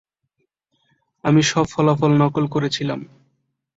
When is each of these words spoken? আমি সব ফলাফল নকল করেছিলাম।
আমি 1.23 1.41
সব 1.43 1.65
ফলাফল 1.73 2.11
নকল 2.21 2.45
করেছিলাম। 2.47 2.99